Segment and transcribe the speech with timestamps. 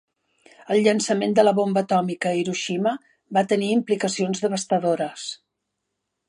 [0.75, 2.95] El llançament de la bomba atòmica a Hiroshima
[3.39, 5.29] va tenir implicacions devastadores.